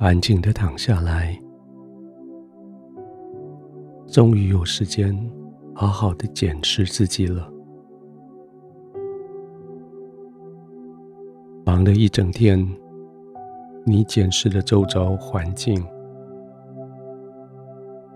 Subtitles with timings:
[0.00, 1.38] 安静的躺下来，
[4.06, 5.14] 终于有时间
[5.74, 7.52] 好好的检视自己了。
[11.66, 12.66] 忙了一整天，
[13.84, 15.86] 你检视了周遭环境，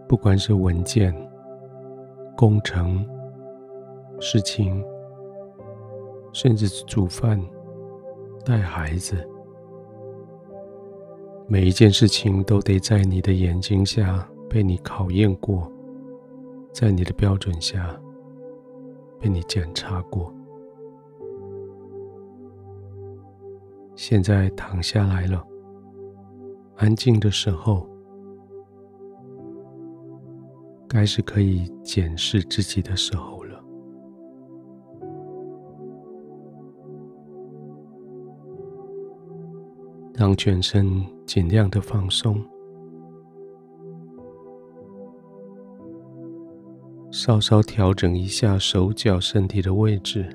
[0.08, 1.14] 不管是文件、
[2.34, 3.06] 工程、
[4.20, 4.82] 事情，
[6.32, 7.38] 甚至是煮饭、
[8.42, 9.28] 带孩子，
[11.46, 15.70] 每一件事情都得在你的眼睛下被你考验过，
[16.72, 17.94] 在你的标准下
[19.20, 20.32] 被你检查过。
[23.94, 25.46] 现在躺下来了，
[26.76, 27.86] 安静的时候，
[30.88, 33.33] 该是可以检视自己的时候
[40.14, 42.40] 让全身尽量的放松，
[47.10, 50.26] 稍稍调整一下手脚身体的位置。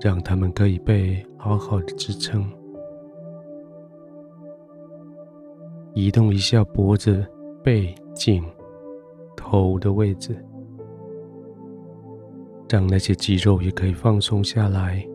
[0.00, 2.44] 让他们可以被好好的支撑，
[5.94, 7.24] 移动一下脖子、
[7.62, 8.44] 背、颈、
[9.36, 10.36] 头的位置，
[12.68, 15.06] 让那些肌肉也可以放松下来。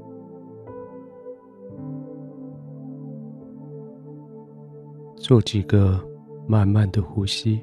[5.28, 6.00] 做几个
[6.48, 7.62] 慢慢的呼吸，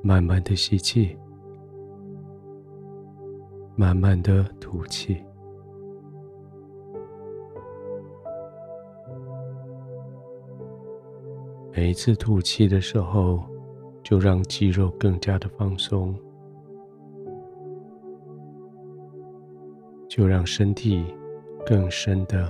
[0.00, 1.18] 慢慢的吸气。
[3.74, 5.20] 慢慢的吐气，
[11.72, 13.42] 每一次吐气的时候，
[14.04, 16.14] 就让肌肉更加的放松，
[20.08, 21.04] 就让身体
[21.66, 22.48] 更深的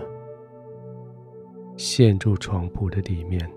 [1.77, 3.51] 陷入床铺的里面。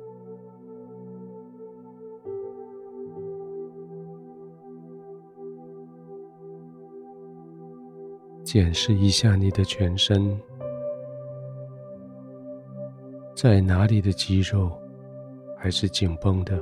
[8.44, 10.40] 检视一下你的全身，
[13.36, 14.72] 在哪里的肌肉
[15.58, 16.58] 还是紧绷的？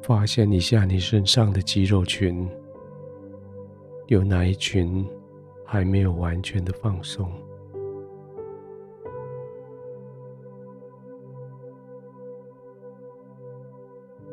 [0.00, 2.48] 发现一下你身上的肌肉群，
[4.06, 5.06] 有哪一群
[5.64, 7.30] 还没有完全的放松？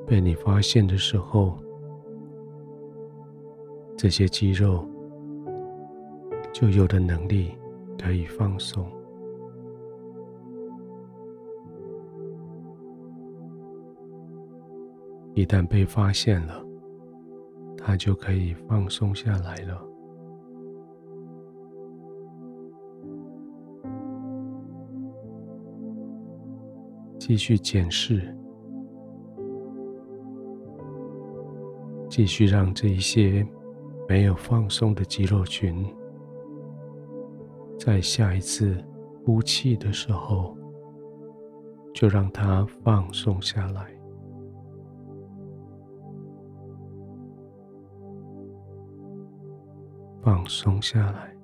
[0.06, 1.58] 被你发现的时候，
[3.96, 4.84] 这些肌肉
[6.52, 7.56] 就有了能力
[8.02, 8.92] 可以放松。
[15.36, 16.66] 一旦被发现了，
[17.82, 19.82] 它就可以放松下来了。
[27.18, 28.36] 继续检视。
[32.10, 33.48] 继续让这一些
[34.08, 35.86] 没有放松的肌肉群，
[37.78, 38.84] 在下一次
[39.24, 40.58] 呼气的时候，
[41.94, 43.94] 就让它放松下来，
[50.30, 51.36] 放松下来。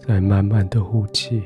[0.00, 1.40] 再慢慢的呼气，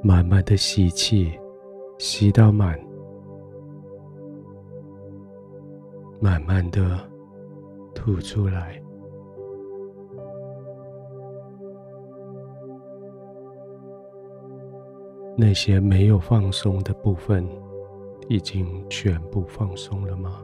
[0.00, 1.36] 慢慢的吸气，
[1.98, 2.78] 吸到满，
[6.20, 7.00] 慢慢的
[8.04, 8.78] 吐出来。
[15.34, 17.48] 那些没有放松的部分，
[18.28, 20.42] 已经全部放松了吗？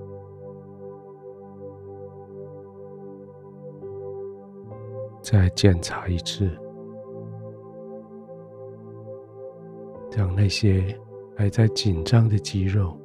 [5.20, 6.50] 再检查一次，
[10.16, 10.98] 让那些
[11.36, 12.98] 还在紧张的肌肉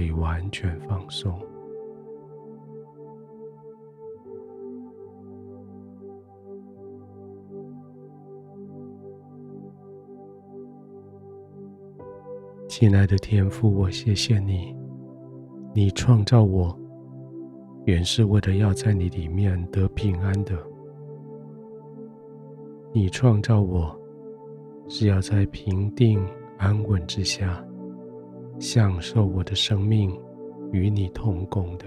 [0.00, 1.38] 可以完全放松。
[12.66, 14.74] 亲爱的天父，我谢谢你，
[15.74, 16.74] 你创造我。
[17.84, 20.56] 原是为了要在你里面得平安的。
[22.90, 23.94] 你创造我，
[24.88, 26.26] 是要在平定
[26.56, 27.62] 安稳之下
[28.60, 30.14] 享受我的生命
[30.70, 31.86] 与你同工的。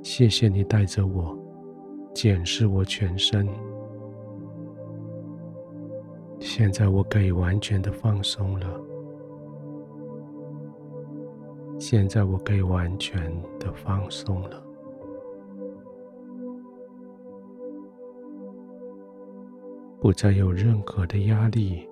[0.00, 1.36] 谢谢你带着我
[2.14, 3.48] 检视我全身。
[6.38, 8.80] 现在我可以完全的放松了。
[11.76, 13.20] 现在我可以完全
[13.58, 14.62] 的放松了，
[19.98, 21.88] 不再有任何的压力，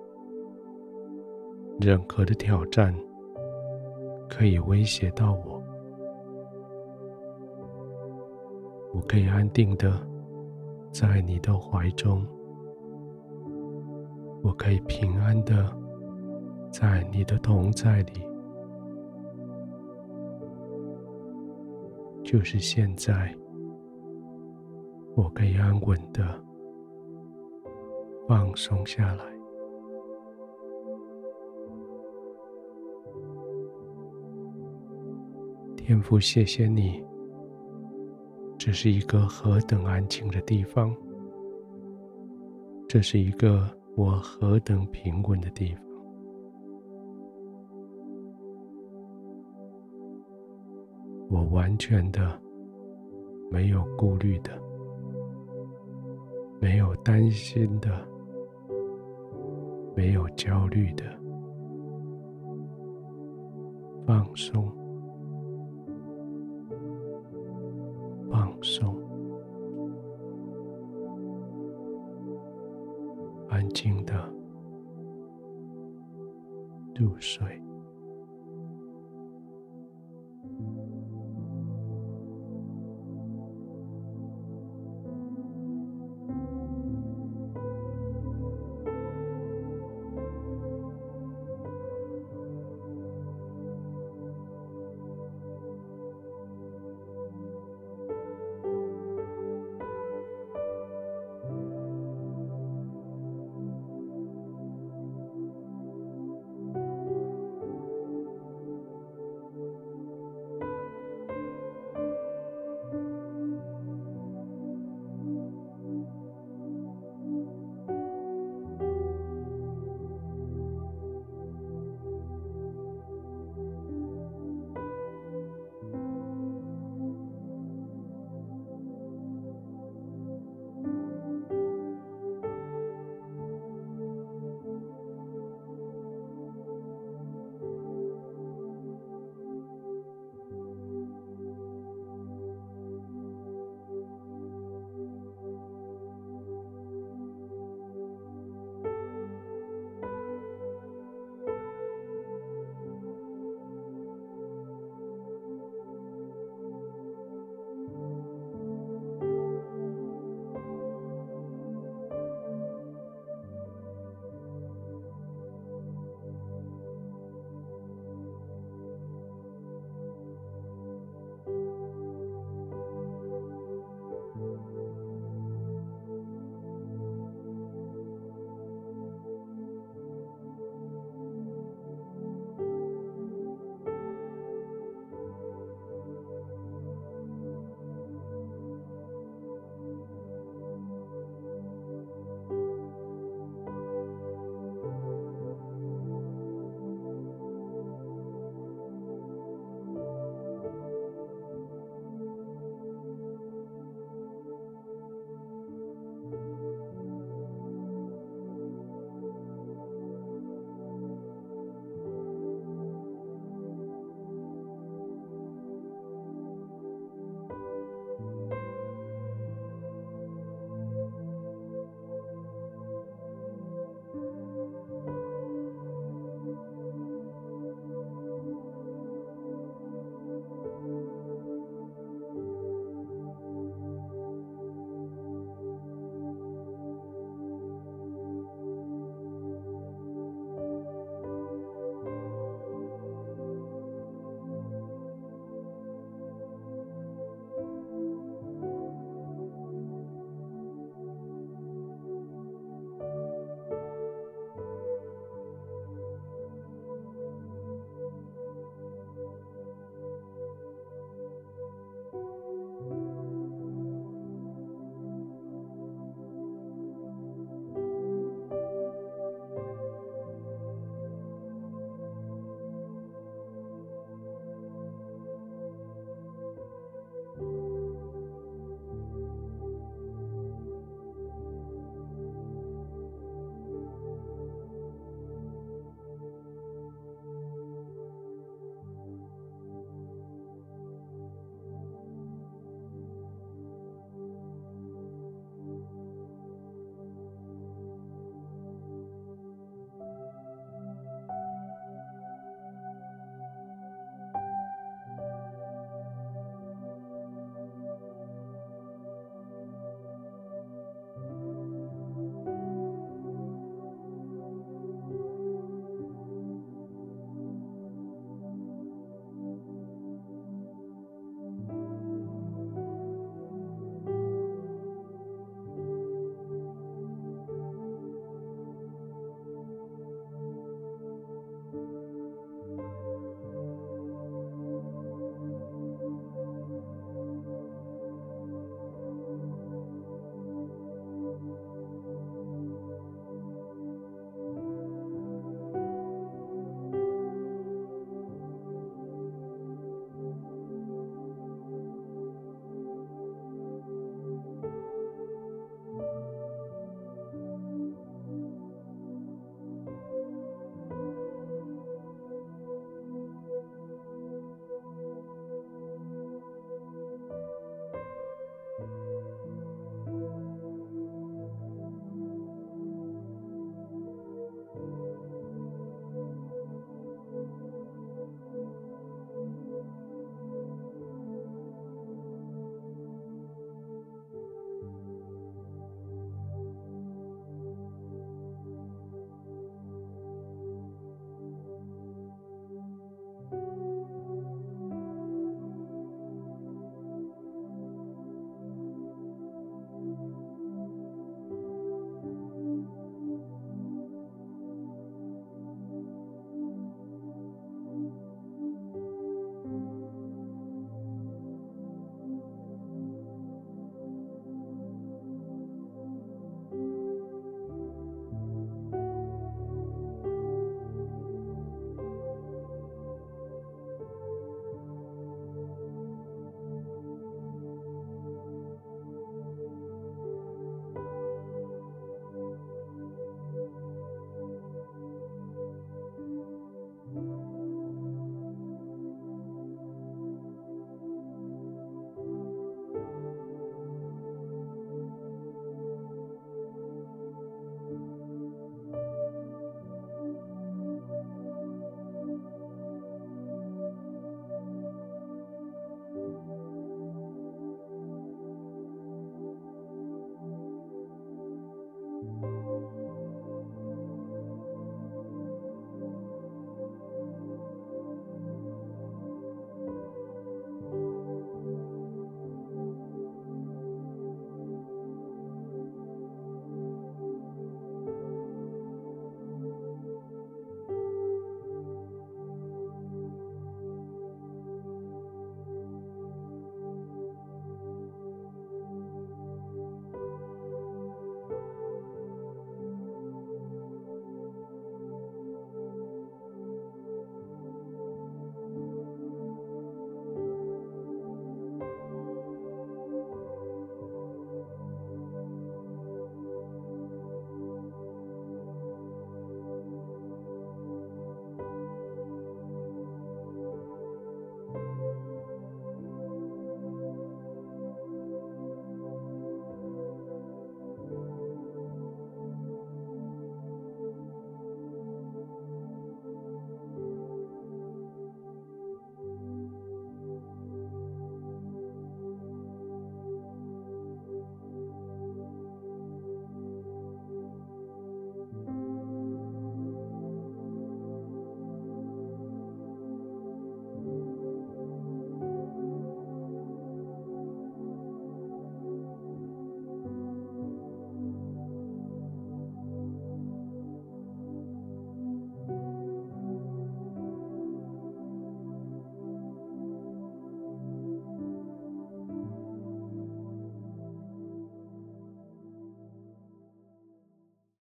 [1.79, 2.93] 任何的挑战
[4.29, 5.63] 可以威胁到我。
[8.93, 9.91] 我可以安定的
[10.91, 12.25] 在你的怀中。
[14.41, 15.71] 我可以平安的
[16.71, 18.25] 在你的同在里，
[22.23, 23.35] 就是现在，
[25.15, 26.23] 我可以安稳的
[28.27, 29.28] 放松下来。
[35.79, 37.03] 天父，谢谢你，
[38.57, 40.95] 这是一个何等安静的地方，
[42.87, 43.67] 这是一个。
[43.95, 45.83] 我何等平稳的地方，
[51.29, 52.39] 我完全的
[53.51, 54.51] 没有顾虑的，
[56.61, 58.07] 没有担心的，
[59.97, 61.03] 没有焦虑的，
[64.07, 64.71] 放松，